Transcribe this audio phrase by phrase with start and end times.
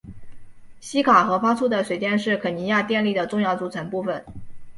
[0.79, 4.25] 锡卡河发出的水电是肯尼亚电力的重要组成部分。